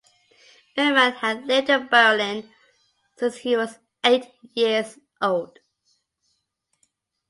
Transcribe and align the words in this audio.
Erdmann 0.75 1.13
had 1.17 1.45
lived 1.45 1.69
in 1.69 1.87
Berlin 1.87 2.49
since 3.17 3.35
he 3.37 3.55
was 3.55 3.77
eight 4.03 4.25
years 4.55 4.97
old. 5.21 5.59